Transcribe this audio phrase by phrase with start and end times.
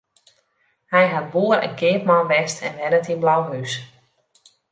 [0.93, 3.73] Hy hat boer en keapman west en wennet yn Blauhús.